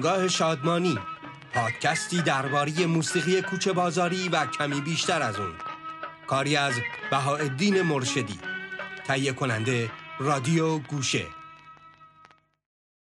[0.00, 0.98] بنگاه شادمانی
[1.54, 5.52] پادکستی درباره موسیقی کوچه بازاری و کمی بیشتر از اون.
[6.26, 6.74] کاری از
[7.10, 8.38] بهاءالدین مرشدی.
[9.06, 11.26] تهیه کننده رادیو گوشه.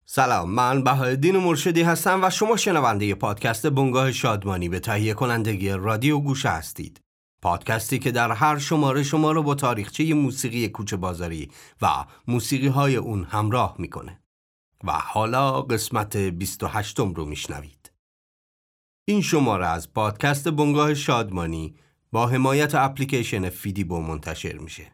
[0.06, 6.20] سلام من بهاءالدین مرشدی هستم و شما شنونده پادکست بنگاه شادمانی به تهیه کنندگی رادیو
[6.20, 7.02] گوشه هستید.
[7.42, 11.88] پادکستی که در هر شماره شما رو با تاریخچه موسیقی کوچه بازاری و
[12.28, 14.25] موسیقی های اون همراه می‌کنه.
[14.86, 17.92] و حالا قسمت 28 رو میشنوید.
[19.08, 21.76] این شماره از پادکست بنگاه شادمانی
[22.12, 24.92] با حمایت اپلیکیشن فیدیبو منتشر میشه.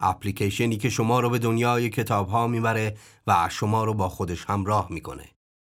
[0.00, 4.86] اپلیکیشنی که شما رو به دنیای کتاب ها می‌بره و شما رو با خودش همراه
[4.90, 5.28] می‌کنه.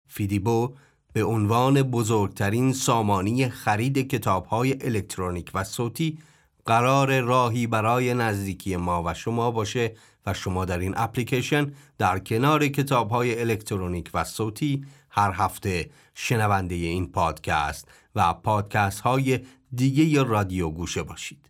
[0.07, 0.75] فیدیبو
[1.13, 6.19] به عنوان بزرگترین سامانی خرید کتاب های الکترونیک و صوتی
[6.65, 9.95] قرار راهی برای نزدیکی ما و شما باشه
[10.25, 16.75] و شما در این اپلیکیشن در کنار کتاب های الکترونیک و صوتی هر هفته شنونده
[16.75, 19.39] این پادکست و پادکست های
[19.75, 21.49] دیگه رادیو گوشه باشید.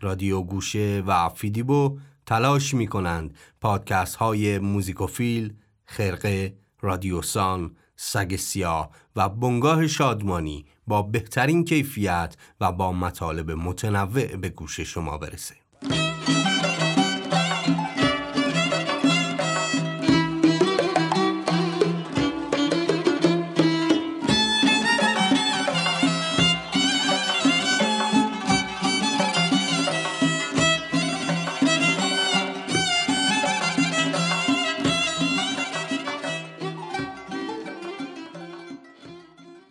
[0.00, 9.28] رادیو گوشه و فیدیبو تلاش می کنند پادکست های موزیکوفیل، خرقه، رادیوسان، سگ سیاه و
[9.28, 15.63] بنگاه شادمانی با بهترین کیفیت و با مطالب متنوع به گوش شما برسه.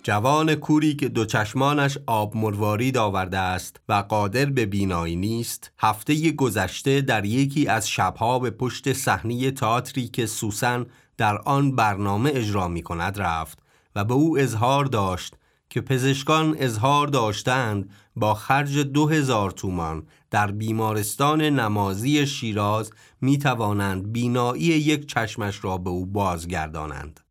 [0.03, 6.31] جوان کوری که دو چشمانش آب مروارید آورده است و قادر به بینایی نیست هفته
[6.31, 10.85] گذشته در یکی از شبها به پشت صحنه تئاتری که سوسن
[11.17, 13.59] در آن برنامه اجرا می کند رفت
[13.95, 15.35] و به او اظهار داشت
[15.69, 24.13] که پزشکان اظهار داشتند با خرج دو هزار تومان در بیمارستان نمازی شیراز می توانند
[24.13, 27.22] بینایی یک چشمش را به او بازگردانند.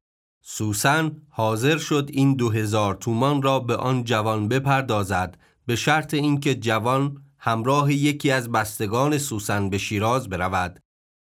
[0.54, 6.54] سوسن حاضر شد این دو هزار تومان را به آن جوان بپردازد به شرط اینکه
[6.54, 10.80] جوان همراه یکی از بستگان سوسن به شیراز برود.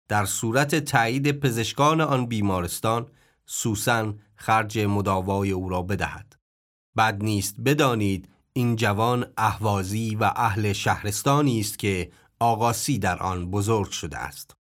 [0.09, 3.07] در صورت تایید پزشکان آن بیمارستان
[3.47, 6.37] سوسن خرج مداوای او را بدهد.
[6.97, 13.91] بد نیست بدانید این جوان اهوازی و اهل شهرستانی است که آقاسی در آن بزرگ
[13.91, 14.60] شده است.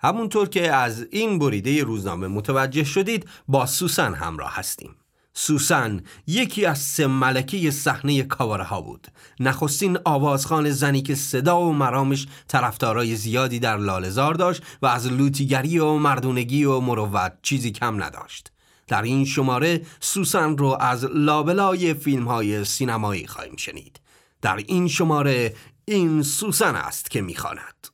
[0.00, 4.94] همونطور که از این بریده روزنامه متوجه شدید با سوسن همراه هستیم.
[5.34, 9.08] سوسن یکی از سه ملکه صحنه کاواره ها بود.
[9.40, 15.78] نخستین آوازخان زنی که صدا و مرامش طرفدارای زیادی در لالزار داشت و از لوتیگری
[15.78, 18.52] و مردونگی و مروت چیزی کم نداشت.
[18.86, 24.00] در این شماره سوسن رو از لابلای فیلم های سینمایی خواهیم شنید.
[24.42, 25.54] در این شماره
[25.84, 27.88] این سوسن است که می‌خواند.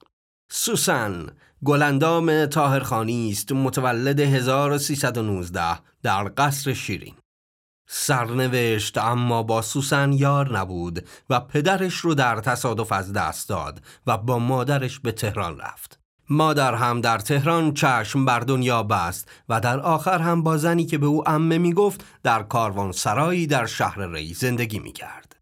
[0.51, 1.27] سوسن
[1.65, 7.15] گلندام تاهرخانی است متولد 1319 در قصر شیرین.
[7.89, 14.19] سرنوشت اما با سوسن یار نبود و پدرش رو در تصادف از دست داد و
[14.19, 16.01] با مادرش به تهران رفت.
[16.31, 20.99] مادر هم در تهران چشم بر دنیا بست و در آخر هم با زنی که
[20.99, 25.37] به او امه می گفت در کاروان سرایی در شهر ری زندگی می کرد.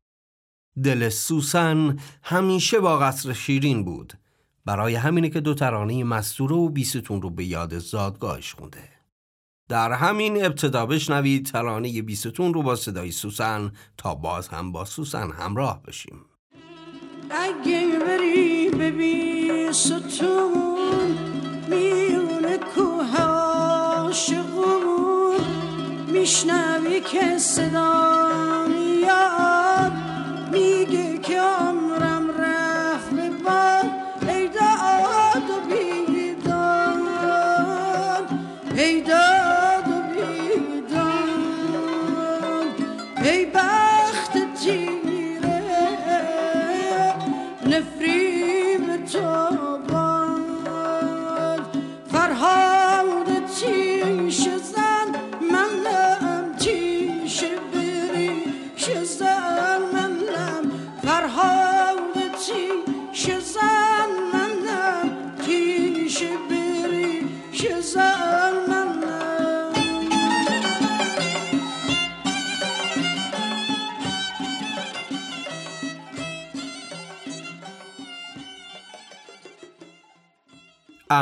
[0.82, 4.21] دل سوسن همیشه با قصر شیرین بود.
[4.64, 8.88] برای همینه که دو ترانه مستوره و بیستون رو به یاد زادگاهش خونده.
[9.68, 15.30] در همین ابتدا بشنوید ترانه بیستون رو با صدای سوسن تا باز هم با سوسن
[15.30, 16.24] همراه بشیم.
[17.30, 20.26] اگه بری به بیستون
[21.68, 24.92] میونه کوه عاشقون.
[26.12, 27.91] میشنوی که صدا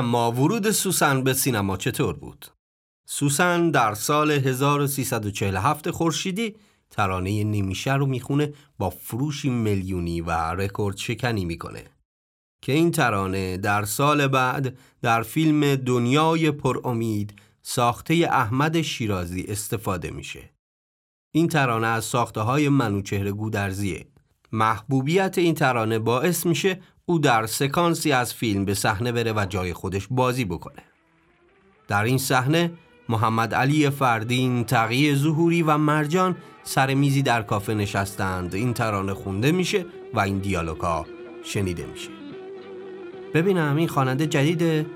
[0.01, 2.47] اما ورود سوسن به سینما چطور بود؟
[3.07, 6.57] سوسن در سال 1347 خورشیدی
[6.91, 11.85] ترانه نمیشه رو می‌خونه با فروشی میلیونی و رکورد شکنی می‌کنه
[12.63, 20.11] که این ترانه در سال بعد در فیلم دنیای پر امید ساخته احمد شیرازی استفاده
[20.11, 20.51] میشه.
[21.35, 24.07] این ترانه از ساخته های منوچهر گودرزیه.
[24.53, 29.73] محبوبیت این ترانه باعث میشه او در سکانسی از فیلم به صحنه بره و جای
[29.73, 30.83] خودش بازی بکنه.
[31.89, 32.73] در این صحنه
[33.09, 38.55] محمد علی فردین، تقیه ظهوری و مرجان سر میزی در کافه نشستند.
[38.55, 41.07] این ترانه خونده میشه و این دیالوگا
[41.45, 42.11] شنیده میشه.
[43.35, 44.87] ببینم این خواننده جدیده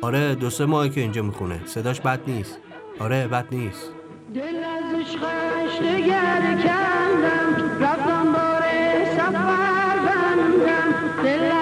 [0.00, 2.58] آره دو سه ماهی که اینجا می‌خونه صداش بد نیست
[3.00, 3.90] آره بد نیست
[4.34, 8.21] دل از عشقش دگر کندم رفتم
[11.22, 11.61] بندم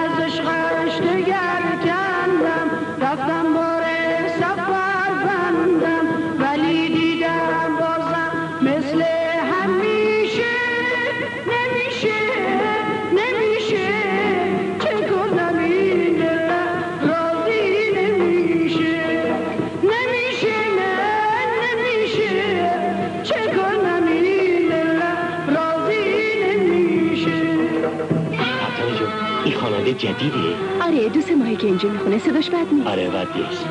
[31.61, 32.87] که اینجا می‌خونه صداش بد نیست.
[32.87, 33.65] آره بد نیست.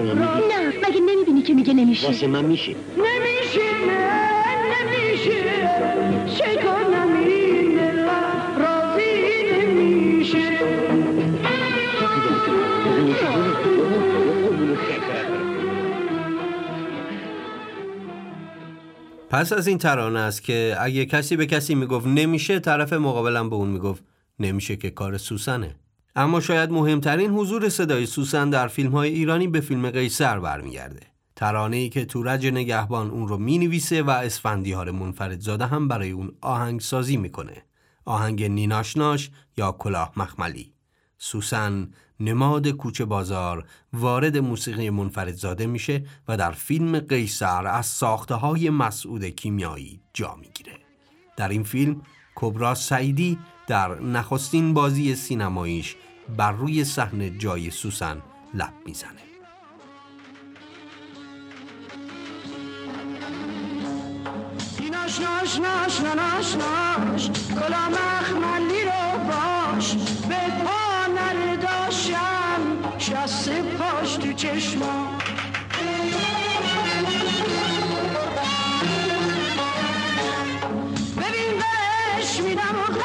[0.00, 2.74] من من میدی نه مگه نمی‌بینی که میگه نمیشه؟ واسه من میشه.
[2.96, 5.42] نمیشه نه نمیشه.
[6.36, 7.78] چه کنم این
[8.58, 9.22] راضی
[9.52, 10.58] نمیشه.
[19.30, 23.56] پس از این ترانه است که اگه کسی به کسی می‌گفت نمیشه طرف مقابلم به
[23.56, 24.04] اون می‌گفت
[24.38, 25.74] نمیشه که کار سوسنه.
[26.16, 31.00] اما شاید مهمترین حضور صدای سوسن در فیلم های ایرانی به فیلم قیصر برمیگرده.
[31.36, 36.80] ترانه ای که تورج نگهبان اون رو می‌نویسه و اسفندیار منفردزاده هم برای اون آهنگ
[36.80, 37.64] سازی می‌کنه.
[38.04, 40.72] آهنگ نیناشناش یا کلاه مخملی.
[41.18, 48.70] سوسن نماد کوچه بازار وارد موسیقی منفردزاده میشه و در فیلم قیصر از ساخته های
[48.70, 50.78] مسعود کیمیایی جا می‌گیره.
[51.36, 52.02] در این فیلم
[52.34, 55.96] کبرا سعیدی در نخستین بازی سینماییش
[56.36, 58.22] بر روی صحنه جای سوسن
[58.54, 59.32] لب می‌زنه.
[65.12, 69.94] ناش ناش ناش ناش کلا مخملی رو باش
[70.28, 72.60] به پا نرداشم
[72.98, 75.21] شست پاش تو چشما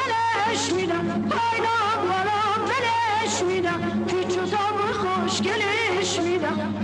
[0.08, 6.74] میدم و خلش میدم پاینا بالا بلش میدم پیچ و تاب خوشگلش میدم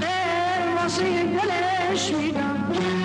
[0.77, 3.04] واسه دلش میدم.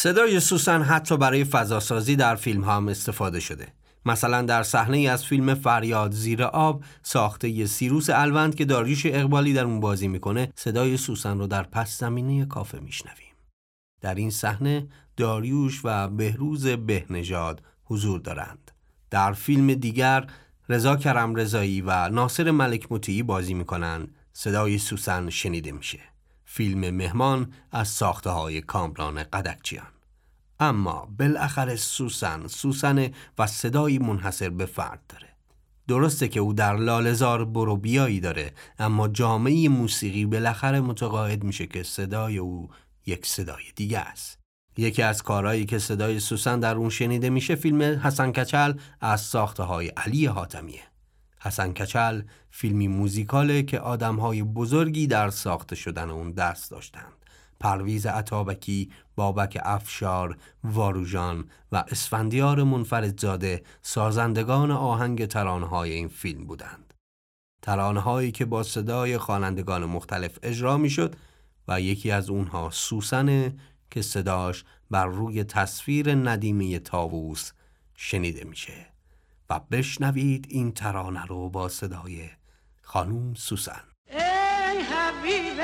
[0.00, 3.68] صدای سوسن حتی برای فضاسازی در فیلم هم استفاده شده.
[4.06, 9.64] مثلا در صحنه از فیلم فریاد زیر آب ساخته سیروس الوند که داریوش اقبالی در
[9.64, 13.34] اون بازی می‌کنه صدای سوسن رو در پس زمینه کافه میشنویم.
[14.00, 18.70] در این صحنه داریوش و بهروز بهنژاد حضور دارند.
[19.10, 20.26] در فیلم دیگر
[20.68, 26.00] رضا کرم رضایی و ناصر ملک مطیعی بازی می‌کنند صدای سوسن شنیده میشه.
[26.50, 29.86] فیلم مهمان از ساخته های کامران قدکچیان
[30.60, 35.28] اما بالاخره سوسن سوسن و صدایی منحصر به فرد داره.
[35.88, 41.82] درسته که او در لالزار برو بیایی داره اما جامعه موسیقی بالاخره متقاعد میشه که
[41.82, 42.68] صدای او
[43.06, 44.38] یک صدای دیگه است.
[44.76, 49.62] یکی از کارهایی که صدای سوسن در اون شنیده میشه فیلم حسن کچل از ساخته
[49.62, 50.82] های علی حاتمیه.
[51.40, 57.12] حسن کچل فیلمی موزیکاله که آدمهای بزرگی در ساخته شدن اون دست داشتند
[57.60, 66.94] پرویز عطابکی، بابک افشار، واروژان و اسفندیار منفردزاده سازندگان آهنگ ترانه‌های این فیلم بودند.
[67.62, 71.16] ترانه‌هایی که با صدای خوانندگان مختلف اجرا می‌شد
[71.68, 73.56] و یکی از اونها سوسنه
[73.90, 77.52] که صداش بر روی تصویر ندیمه تاووس
[77.94, 78.86] شنیده میشه
[79.50, 82.30] و بشنوید این ترانه رو با صدای
[82.82, 83.80] خانوم سوسن.
[84.10, 84.18] ای
[84.82, 85.60] حبیب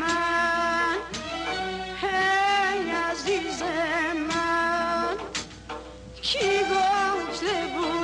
[0.00, 0.98] من
[2.02, 3.62] ای عزیز
[4.30, 5.16] من
[6.22, 7.95] کی گفته بود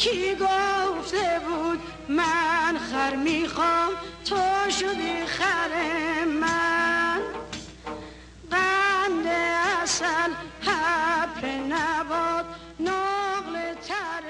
[0.00, 1.78] کی گفته بود
[2.08, 3.92] من خر می‌خوام؟
[4.24, 5.68] تو شدی خر
[6.40, 7.20] من.
[8.50, 9.26] قند
[9.82, 10.30] اصل
[10.60, 12.44] حب نباد
[12.80, 14.22] نقل تر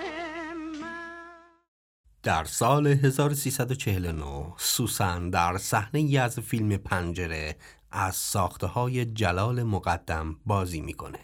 [2.23, 7.57] در سال 1349 سوسن در صحنه از فیلم پنجره
[7.93, 11.21] از ساخته های جلال مقدم بازی می‌کنه.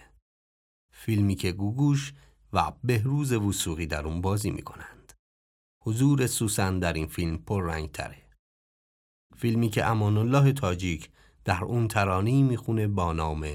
[0.92, 2.12] فیلمی که گوگوش
[2.52, 5.12] و بهروز وسوقی در اون بازی می‌کنند.
[5.82, 8.22] حضور سوسن در این فیلم پررنگ تره.
[9.36, 11.10] فیلمی که امان الله تاجیک
[11.44, 13.46] در اون ترانه‌ای می‌خونه با نام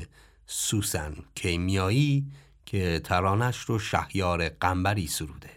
[0.46, 2.32] سوسن کیمیایی
[2.66, 5.50] که ترانش رو شهیار قنبری سروده.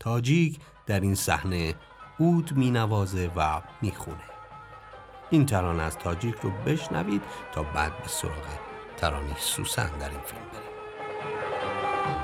[0.00, 1.74] تاجیک در این صحنه
[2.18, 4.24] اود مینوازه و می‌خونه
[5.30, 8.58] این ترانه از تاجیک رو بشنوید تا بعد به سراغ
[8.96, 10.72] ترانه سوسن در این فیلم بریم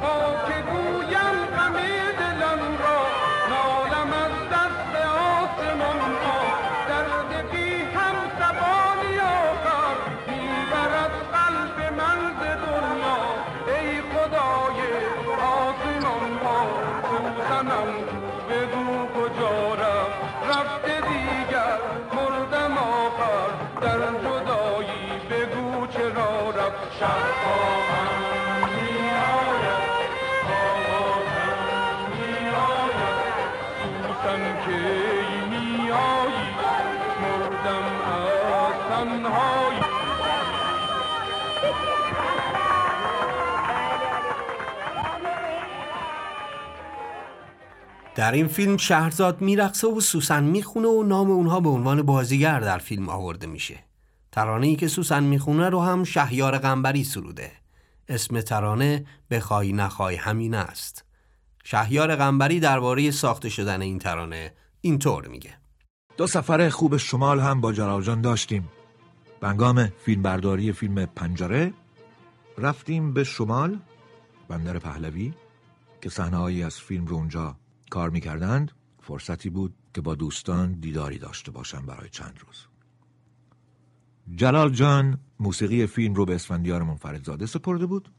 [0.00, 0.14] تا
[0.48, 1.97] که گویم غم
[48.18, 52.78] در این فیلم شهرزاد میرقصه و سوسن می‌خونه و نام اونها به عنوان بازیگر در
[52.78, 53.84] فیلم آورده میشه.
[54.32, 57.52] ترانه ای که سوسن می‌خونه رو هم شهیار قنبری سروده.
[58.08, 61.04] اسم ترانه بخوای نخوای همین است.
[61.64, 65.54] شهیار قنبری درباره ساخته شدن این ترانه اینطور میگه.
[66.16, 68.68] دو سفر خوب شمال هم با جلال جان داشتیم.
[69.40, 71.72] بنگام فیلم برداری فیلم پنجره
[72.58, 73.78] رفتیم به شمال
[74.48, 75.32] بندر پهلوی
[76.00, 77.56] که صحنه‌هایی از فیلم رو اونجا
[77.88, 82.66] کار می‌کردند فرصتی بود که با دوستان دیداری داشته باشم برای چند روز.
[84.34, 88.12] جلال جان موسیقی فیلم رو به اسفندیار منفردزاده سپرده بود.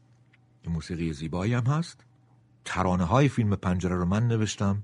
[0.66, 2.04] موسیقی زیبایی هم هست.
[2.64, 4.82] ترانه های فیلم پنجره رو من نوشتم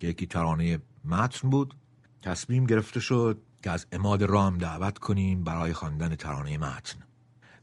[0.00, 1.74] که یکی ترانه متن بود.
[2.22, 6.98] تصمیم گرفته شد که از اماد رام دعوت کنیم برای خواندن ترانه متن.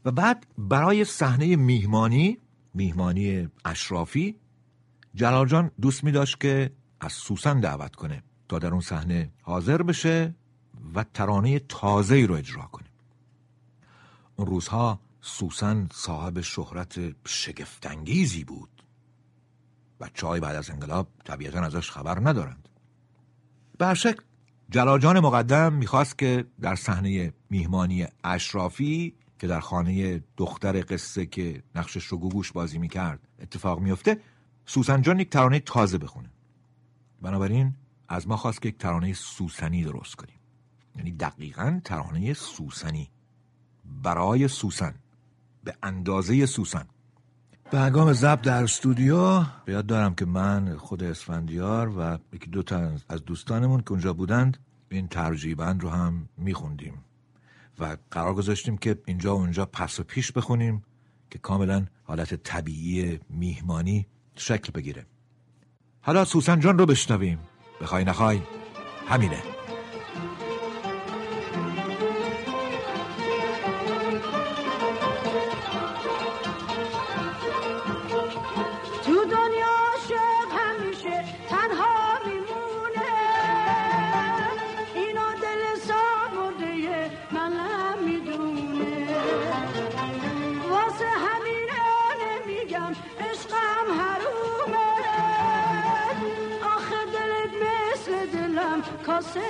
[0.04, 2.38] و بعد برای صحنه میهمانی
[2.74, 4.36] میهمانی اشرافی
[5.16, 6.70] جلال جان دوست می داشت که
[7.00, 10.34] از سوسن دعوت کنه تا در اون صحنه حاضر بشه
[10.94, 12.88] و ترانه تازه رو اجرا کنه.
[14.36, 18.82] اون روزها سوسن صاحب شهرت شگفتانگیزی بود.
[20.00, 22.68] بچه های بعد از انقلاب طبیعتا ازش خبر ندارند.
[23.78, 24.22] به شکل
[24.70, 31.62] جلال جان مقدم می‌خواست که در صحنه میهمانی اشرافی که در خانه دختر قصه که
[31.74, 34.20] نقشش رو گوگوش بازی می‌کرد اتفاق میفته
[34.66, 36.30] سوسن جان یک ترانه تازه بخونه.
[37.22, 37.74] بنابراین
[38.08, 40.38] از ما خواست که یک ترانه سوسنی درست کنیم.
[40.96, 43.10] یعنی دقیقا ترانه سوسنی.
[44.02, 44.94] برای سوسن.
[45.64, 46.86] به اندازه سوسن.
[47.70, 52.62] به هنگام ضبط در استودیو به یاد دارم که من خود اسفندیار و یکی دو
[52.62, 57.04] تا از دوستانمون که اونجا بودند این ترجیبند رو هم میخوندیم.
[57.78, 60.84] و قرار گذاشتیم که اینجا و اونجا پس و پیش بخونیم
[61.30, 64.06] که کاملا حالت طبیعی میهمانی
[64.38, 65.06] شکل بگیره.
[66.00, 67.38] حالا سوسن جان رو بشنویم.
[67.80, 68.40] بخوای نخوای؟
[69.08, 69.55] همینه.
[99.06, 99.40] کاسه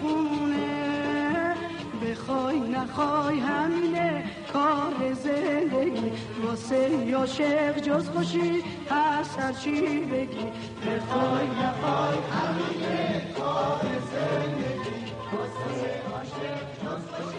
[0.00, 1.54] خونه.
[2.02, 6.12] بخوای نخوای همینه کار زندگی.
[6.44, 10.46] واسه عاشق جز خوشی هست هر چی بگی.
[10.86, 13.80] بخوای نخوای همینه کار
[14.12, 15.12] زندگی.
[15.32, 17.35] واسه عاشق جز خوشی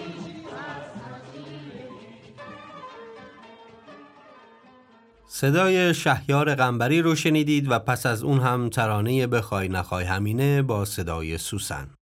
[5.30, 10.86] صدای شهیار قنبری رو شنیدید و پس از اون هم ترانه بخوای نخوای همینه با
[10.86, 11.96] صدای سوسن.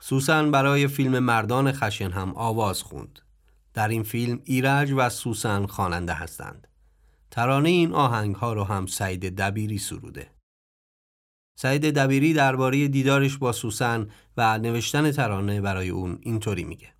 [0.00, 3.18] سوسن برای فیلم مردان خشن هم آواز خوند.
[3.74, 6.66] در این فیلم ایرج و سوسن خواننده هستند.
[7.30, 10.30] ترانه این آهنگ ها رو هم سعید دبیری سروده.
[11.58, 16.94] سعید دبیری درباره دیدارش با سوسن و نوشتن ترانه برای اون اینطوری میگه.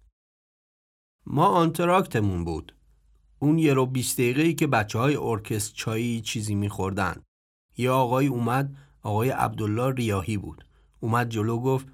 [1.27, 2.80] ما آنتراکتمون بود.
[3.43, 7.23] اون یه رو بیست دقیقه که بچه های ارکست چایی چیزی میخوردن.
[7.77, 10.65] یه آقای اومد آقای عبدالله ریاهی بود.
[11.01, 11.87] اومد جلو گفت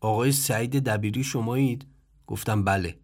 [0.00, 1.86] آقای سعید دبیری شمایید؟
[2.26, 2.98] گفتم بله.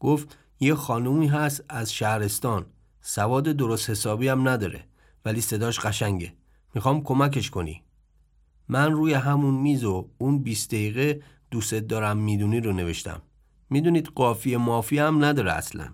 [0.00, 2.66] گفت یه خانومی هست از شهرستان.
[3.00, 4.84] سواد درست حسابی هم نداره
[5.24, 6.32] ولی صداش قشنگه.
[6.74, 7.82] می‌خوام کمکش کنی.
[8.68, 13.22] من روی همون میز و اون 20 دقیقه دوست دارم می‌دونی رو نوشتم.
[13.70, 15.88] می‌دونید قافیه مافی هم نداره اصلا.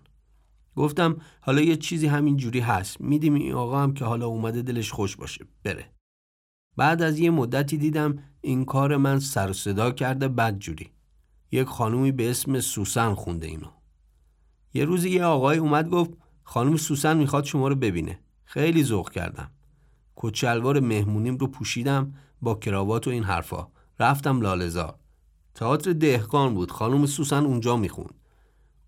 [0.77, 3.01] گفتم حالا یه چیزی همین جوری هست.
[3.01, 5.45] میدیم این آقا هم که حالا اومده دلش خوش باشه.
[5.65, 5.91] بره.
[6.77, 10.91] بعد از یه مدتی دیدم این کار من سر صدا کرده بد جوری.
[11.53, 13.69] یک خانومی به اسم سوسن خونده اینو.
[14.75, 16.11] یه روزی یه آقای اومد گفت
[16.43, 18.19] خانم سوسن می‌خواد شما رو ببینه.
[18.45, 19.51] خیلی ذوق کردم.
[20.17, 23.69] کچلوار مهمونیم رو پوشیدم با کراوات و این حرفا.
[24.01, 24.95] رفتم لالزار.
[25.55, 26.71] تئاتر دهقان بود.
[26.71, 28.15] خانم سوسن اونجا می‌خوند.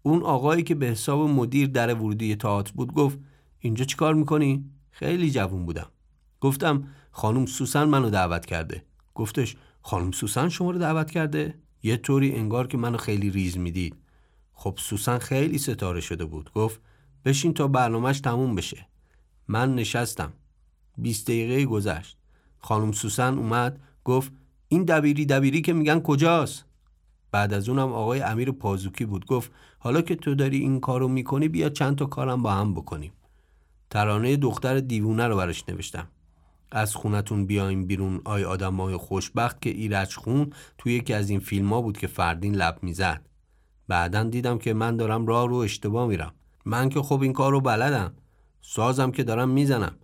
[0.07, 3.19] اون آقایی که به حساب مدیر در ورودی تئاتر بود گفت
[3.59, 5.87] اینجا چیکار می‌کنی؟ خیلی جوون بودم.
[6.41, 8.85] گفتم خانم سوسن منو دعوت کرده.
[9.15, 13.97] گفتش خانم سوسن شما رو دعوت کرده؟ یه طوری انگار که منو خیلی ریز می‌دید.
[14.53, 16.53] خب سوسن خیلی ستاره شده بود.
[16.53, 16.81] گفت
[17.25, 18.87] بشین تا برنامهش تموم بشه.
[19.49, 20.33] من نشستم.
[20.99, 22.17] 20 دقیقه گذشت.
[22.59, 24.33] خانم سوسن اومد گفت
[24.69, 26.66] این دبیری دبیری که میگن کجاست؟
[27.37, 31.49] بعد از اونم آقای امیر پازوکی بود گفت حالا که تو داری این کارو می‌کنی
[31.49, 33.13] بیا چند تا کارم با هم بکنیم.
[33.91, 36.09] ترانه دختر دیوونه رو براش نوشتم.
[36.73, 41.73] از خونتون بیایم بیرون آی آدمای خوشبخت که ایرج خون توی یکی از این فیلم
[41.73, 43.29] ها بود که فردین لب می‌زد.
[43.89, 46.33] بعدا دیدم که من دارم راه رو اشتباه میرم.
[46.65, 48.13] من که خب این کار رو بلدم.
[48.63, 49.97] سازم که دارم می‌زنم.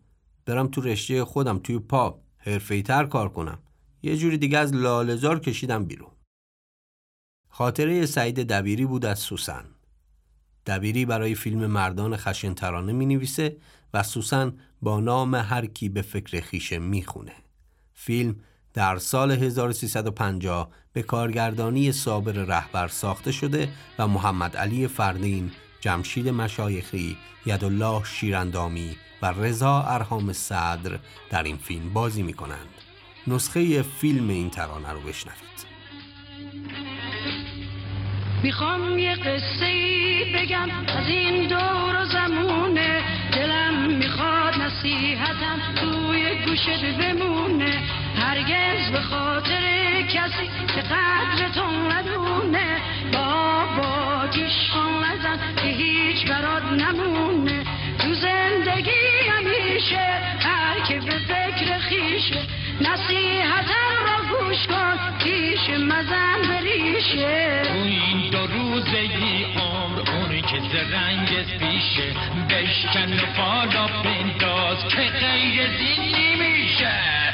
[0.47, 3.59] برم تو رشته خودم توی پاپ حرفه‌ای‌تر کار کنم.
[4.03, 6.12] یه جوری دیگه از لالزار کشیدم بیرون.
[7.55, 9.65] خاطره سعید دبیری بود از سوسن.
[10.67, 13.57] دبیری برای فیلم مردان خشن ترانه می نویسه
[13.95, 17.33] و سوسن با نام هر کی به فکر خیشه می خونه.
[17.95, 18.37] فیلم
[18.75, 27.17] در سال 1350 به کارگردانی صابر رهبر ساخته شده و محمد علی فردین، جمشید مشایخی،
[27.47, 30.99] یدالله شیراندامی و رضا ارهام صدر
[31.31, 32.69] در این فیلم بازی می کنند.
[33.27, 35.72] نسخه فیلم این ترانه رو بشنوید.
[38.43, 40.69] می‌خوام یه قصه ای بگم.
[40.99, 43.03] از این دور و زمونه
[43.33, 47.83] دلم می‌خواد نصیحتم توی گوشت بمونه.
[48.17, 49.63] هرگز به خاطر
[50.03, 52.81] کسی که قدر تو ندونه.
[53.13, 57.65] بابا جیشان نزن که هیچ برات نمونه.
[57.99, 60.07] تو زندگی همیشه
[60.41, 62.43] هر که به فکر خیشه
[62.83, 70.61] نصیحتم را گوش کن پیش مزن بریشه تو این دو روزه ای عمر اونی که
[70.73, 72.15] زرنگ پیشه.
[72.51, 77.32] بشکن و بالا بنداز که غیر زین نمیشه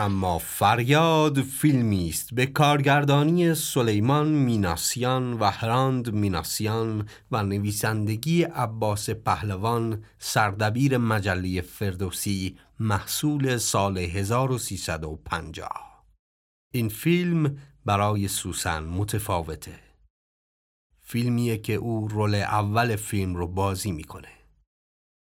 [0.00, 2.34] اما فریاد فیلمی است.
[2.34, 13.56] به کارگردانی سلیمان میناسیان و هراند میناسیان و نویسندگی عباس پهلوان سردبیر مجله فردوسی محصول
[13.56, 16.04] سال 1350
[16.72, 19.78] این فیلم برای سوسن متفاوته.
[21.00, 24.32] فیلمیه که او رول اول فیلم رو بازی می‌کنه.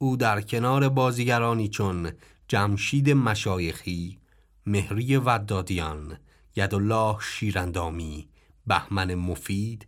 [0.01, 2.12] او در کنار بازیگرانی چون
[2.47, 4.20] جمشید مشایخی،
[4.65, 6.17] مهری ودادیان،
[6.56, 8.30] یدالله شیرندامی،
[8.67, 9.88] بهمن مفید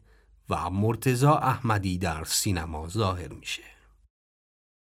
[0.49, 3.63] و مرتزا احمدی در سینما ظاهر میشه.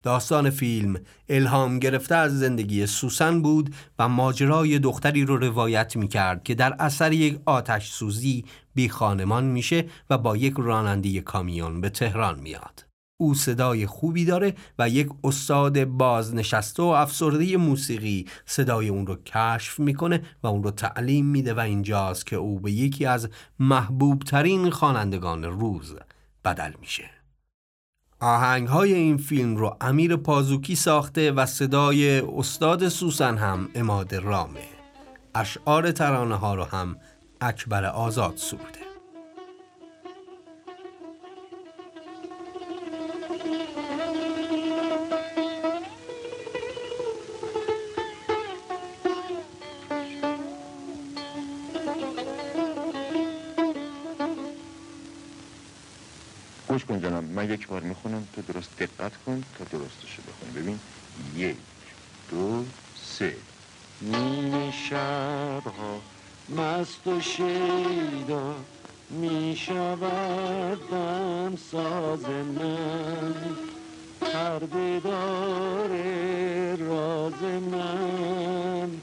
[0.02, 0.96] داستان فیلم
[1.28, 6.76] الهام گرفته از زندگی سوسن بود و ماجرای دختری رو روایت می کرد که در
[6.78, 12.89] اثر یک آتش سوزی بی خانمان میشه و با یک راننده کامیون به تهران میاد.
[13.20, 18.26] او صدای خوبی داره و یک استاد بازنشسته و افسرده موسیقی.
[18.46, 22.72] صدای اون رو کشف می‌کنه و اون رو تعلیم میده و اینجاست که او به
[22.72, 23.28] یکی از
[23.58, 25.94] محبوب ترین خوانندگان روز
[26.44, 27.10] بدل میشه.
[28.20, 34.68] آهنگ های این فیلم رو امیر پازوکی ساخته و صدای استاد سوسن هم اماد رامه.
[35.34, 36.96] اشعار ترانه ها رو هم
[37.40, 38.79] اکبر آزاد سروده.
[57.60, 60.52] یک بار می‌خونم تو درست دقت کن تا درستش رو بخونی.
[60.52, 60.80] ببین.
[61.36, 61.56] یک
[62.30, 63.36] دو سه.
[64.00, 66.00] نیمه شبها
[66.48, 68.54] مست و شیدا
[69.10, 70.78] می‌شود
[71.72, 73.34] ساز من.
[74.20, 75.90] پرده دار
[76.76, 79.00] راز من.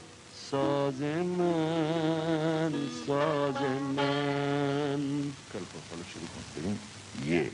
[0.50, 2.72] ساز من
[3.06, 3.62] ساز
[3.96, 5.32] من.
[5.52, 6.44] خوب حالا شروع کن.
[6.56, 6.78] ببین.
[7.24, 7.52] یک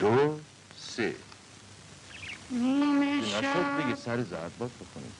[0.00, 0.38] دو
[0.78, 1.14] سه.
[2.50, 3.82] نیمه شب.
[3.82, 5.12] دیگه سر زرد باز بکنیم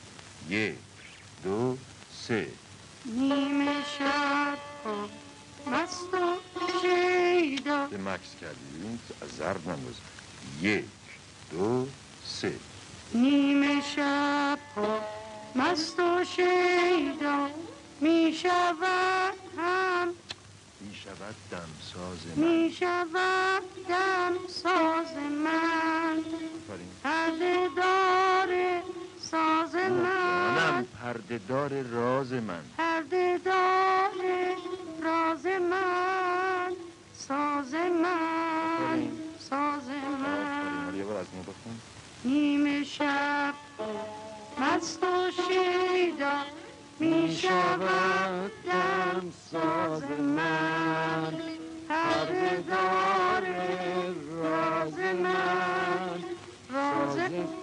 [0.48, 0.74] یک
[1.44, 1.76] دو
[2.28, 2.48] سه.
[3.04, 4.58] نیمه شب.
[4.84, 5.08] ها
[5.70, 6.36] مست و
[6.82, 7.86] شیدا.
[7.86, 8.78] به مکس کردی.
[8.78, 9.94] ببین از ضرب ننداز.
[10.62, 10.84] یک
[11.50, 11.86] دو
[12.24, 12.52] سه.
[13.14, 14.58] نیمه شب.
[14.76, 15.00] ها
[15.54, 17.48] مست و شیدا.
[18.00, 20.08] می شود هم
[21.06, 22.44] شود دمساز من.
[22.44, 26.24] می شود دم ساز من.
[27.02, 28.82] پرده دار
[29.16, 30.84] ساز من.
[30.84, 32.64] پرده دار راز من.
[32.78, 34.10] پرده دار
[35.02, 36.76] راز من.
[37.12, 39.08] ساز من.
[39.38, 39.88] ساز
[40.22, 40.94] من.
[42.24, 43.54] نیمه شب
[44.60, 46.65] مست و شیدا.
[47.00, 51.34] می شود دم ساز من.
[52.68, 53.46] دار
[54.42, 56.24] راز من.
[56.74, 57.16] راز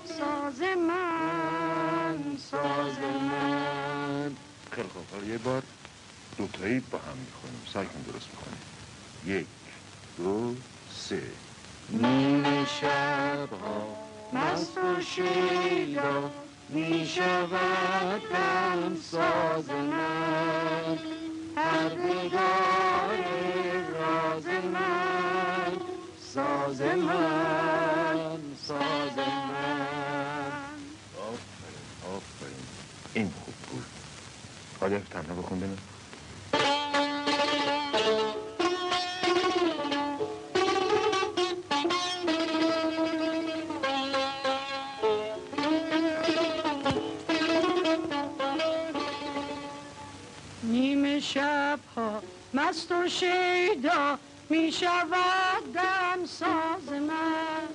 [0.05, 2.37] ساز من.
[2.37, 4.35] ساز من.
[4.71, 5.29] خیلی خوب.
[5.29, 5.63] یه بار
[6.37, 7.61] دوتایی با هم می‌خونیم.
[7.73, 8.61] سعی کن درست می‌خونیم
[9.25, 9.47] یک
[10.17, 10.55] دو
[10.91, 11.21] سه.
[11.89, 13.97] نیمه شبها
[14.33, 16.31] مست و شیدا.
[16.69, 20.97] می شود دم ساز من.
[21.55, 23.17] پردگار
[23.93, 25.77] راز من.
[26.33, 29.77] ساز من ساز من.
[31.17, 32.65] آفرین آفرین.
[33.13, 33.85] این خوب بود.
[34.79, 35.77] حالا تنها بخون بینم
[52.73, 57.67] مست تو شیدا می شود دم ساز من.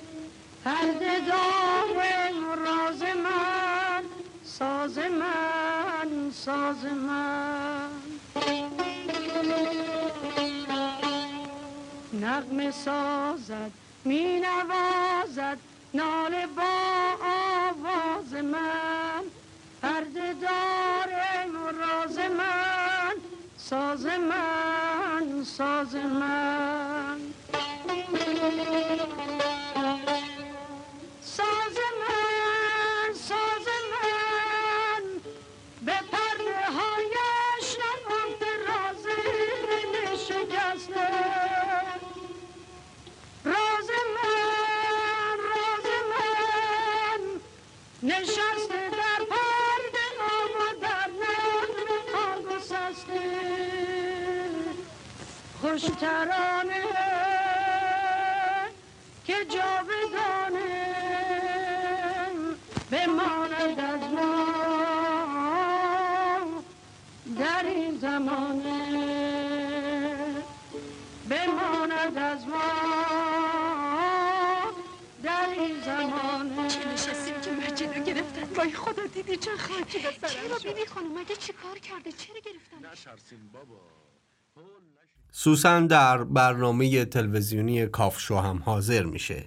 [0.65, 0.91] هر
[1.27, 4.03] دار راز من
[4.41, 8.21] ساز من ساز من.
[12.13, 13.71] نغمه سازد
[14.03, 15.59] می نوازد
[15.93, 16.73] ناله با
[17.21, 19.23] آواز من.
[19.81, 21.09] پرده دار
[21.71, 23.15] راز من
[23.55, 24.88] ساز من.
[25.45, 27.33] ساز من
[31.21, 35.21] ساز من ساز من
[35.81, 39.03] به پرده هایش نگفته راز
[39.93, 41.09] دل شکسته
[43.45, 47.41] راز من راز من
[48.03, 48.58] نشسته
[55.79, 56.83] خوش ترانه
[59.25, 60.95] که جاودانه
[62.91, 64.45] بماند از ما.
[67.39, 68.89] در این زمانه
[71.29, 72.63] بماند از ما.
[75.23, 80.27] در این زمانه چه نشستیم که مجید رو گرفتن؟ وای خدا دیدی چه خاکی به
[80.27, 80.73] سرم چرا.
[80.73, 83.07] بیبی خانم مگه چی کار کرده؟ چرا گرفتنش
[85.31, 89.43] سوسن در برنامه تلویزیونی کافشو هم حاضر میشه.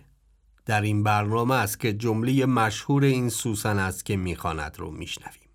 [0.66, 5.48] در این برنامه است که جمله مشهور این سوسن است که می‌خواند رو میشنویم.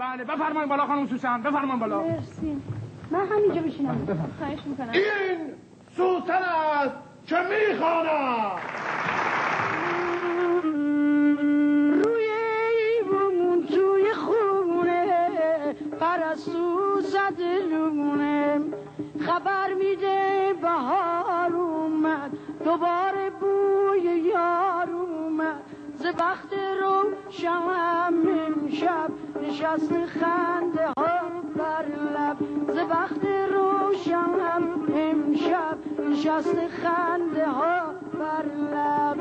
[0.00, 2.02] بله بفرمایید بالا خانم سوسن بفرمایید بالا.
[2.02, 2.62] مرسی.
[3.10, 4.06] من همینجا بشینم.
[4.38, 4.90] خواهش می‌کنم.
[4.90, 5.54] این
[5.96, 8.60] سوسن است که می‌خواند.
[16.00, 18.60] پرستو زده لونه
[19.26, 22.30] خبر میده بهار اومد
[22.64, 25.62] دوباره بوی یار اومد.
[25.94, 27.68] ز وقت رو شم
[28.28, 29.10] امشب
[29.42, 31.20] نشست خنده ها
[31.56, 32.36] بر لب.
[32.74, 34.34] ز وقت رو شم
[34.94, 35.78] امشب
[36.10, 37.80] نشست خنده ها
[38.20, 39.20] بر لب.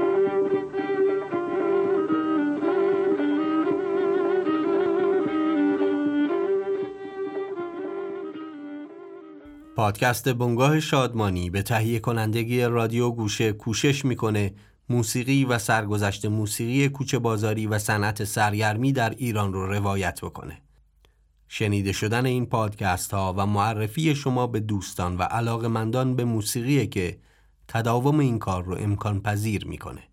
[9.80, 14.54] پادکست بنگاه شادمانی به تهیه کنندگی رادیو گوشه کوشش می‌کنه
[14.90, 20.62] موسیقی و سرگذشت موسیقی کوچه بازاری و صنعت سرگرمی در ایران رو روایت بکنه.
[21.48, 27.20] شنیده شدن این پادکست ها و معرفی شما به دوستان و علاقمندان به موسیقی که
[27.68, 30.04] تداوم این کار رو امکان پذیر می‌کنه.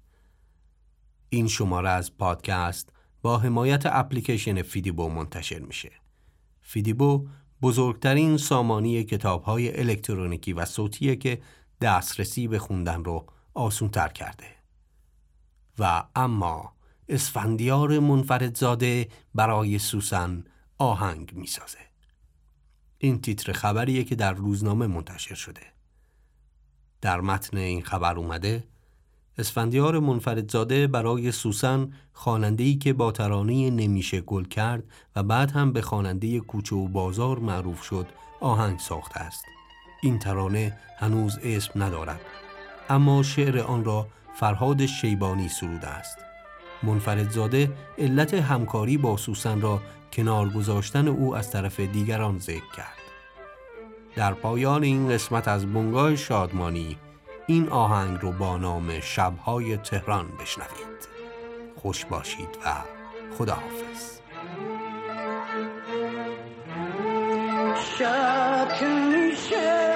[1.29, 5.91] این شماره از پادکست با حمایت اپلیکیشن فیدیبو منتشر میشه.
[6.63, 7.27] فیدیبو
[7.63, 11.43] بزرگترین سامانی کتاب های الکترونیکی و صوتیه که
[11.81, 14.47] دسترسی به خوندن رو آسون تر کرده.
[15.79, 16.73] و اما
[17.09, 20.45] اسفندیار منفردزاده برای سوسن
[20.79, 21.79] آهنگ می‌سازه.
[22.99, 25.63] این تیتر خبریه که در روزنامه منتشر شده.
[27.01, 28.65] در متن این خبر اومده
[29.39, 34.85] اسفندیار منفردزاده برای سوسن خواننده‌ای که با ترانه نمیشه گل کرد
[35.17, 38.07] و بعد هم به خواننده کوچه و بازار معروف شد
[38.41, 39.45] آهنگ ساخته است.
[40.03, 42.21] این ترانه هنوز اسم ندارد.
[42.91, 46.19] اما شعر آن را فرهاد شیبانی سروده است.
[46.83, 52.97] منفردزاده علت همکاری با سوسن را کنار گذاشتن او از طرف دیگران ذکر کرد.
[54.17, 56.97] در پایان این قسمت از بنگاه شادمانی.
[57.49, 61.09] این آهنگ رو با نام شبهای تهران بشنوید.
[61.77, 62.75] خوش باشید و
[63.39, 64.21] خداحافظ.
[67.99, 69.96] شب که میشه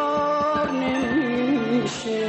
[0.00, 2.28] بهار نمیشه